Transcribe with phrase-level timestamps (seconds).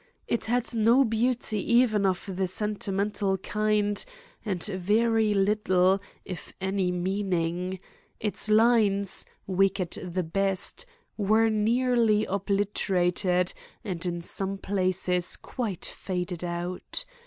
[0.27, 4.03] It had no beauty even of the sentimental kind
[4.43, 7.79] and very little, if any, meaning.
[8.19, 10.87] Its lines, weak at the best,
[11.17, 13.53] were nearly obliterated
[13.83, 17.05] and in some places quite faded out.